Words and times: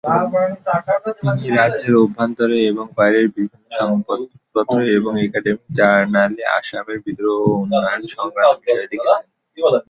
তিনি 1.29 1.49
রাজ্যের 1.57 1.95
অভ্যন্তরে 1.95 2.57
এবং 2.65 2.85
বাইরের 2.97 3.27
বিভিন্ন 3.35 3.69
সংবাদপত্র 3.79 4.77
এবং 4.97 5.11
একাডেমিক 5.25 5.67
জার্নালে 5.77 6.43
আসামের 6.57 6.97
বিদ্রোহ 7.05 7.37
ও 7.45 7.51
উন্নয়ন 7.55 8.01
সংক্রান্ত 8.15 8.57
বিষয়ে 8.61 8.89
লিখেছেন। 8.91 9.25